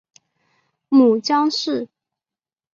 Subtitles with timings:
[0.89, 1.87] 母江氏。